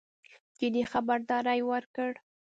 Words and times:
جدي 0.59 0.81
خبرداری 0.91 1.61
ورکړ. 1.69 2.11